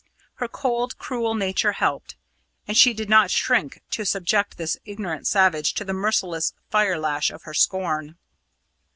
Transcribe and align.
Her 0.37 0.47
cold, 0.47 0.97
cruel 0.97 1.35
nature 1.35 1.73
helped, 1.73 2.15
and 2.67 2.75
she 2.75 2.91
did 2.91 3.07
not 3.07 3.29
shrink 3.29 3.83
to 3.91 4.03
subject 4.03 4.57
this 4.57 4.75
ignorant 4.83 5.27
savage 5.27 5.75
to 5.75 5.85
the 5.85 5.93
merciless 5.93 6.53
fire 6.71 6.97
lash 6.97 7.29
of 7.29 7.43
her 7.43 7.53
scorn. 7.53 8.17